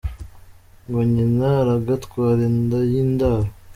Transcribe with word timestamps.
Ngo 0.85 0.99
nyina 1.13 1.47
aragatwara 1.63 2.41
inda 2.49 2.79
y’indaro! 2.91 3.49